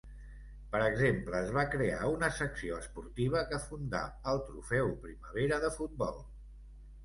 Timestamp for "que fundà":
3.53-4.03